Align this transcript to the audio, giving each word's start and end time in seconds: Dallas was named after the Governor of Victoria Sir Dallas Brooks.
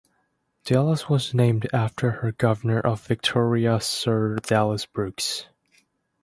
Dallas 0.65 1.07
was 1.09 1.31
named 1.31 1.69
after 1.71 2.21
the 2.23 2.31
Governor 2.31 2.79
of 2.79 3.05
Victoria 3.05 3.79
Sir 3.79 4.37
Dallas 4.37 4.87
Brooks. 4.87 5.45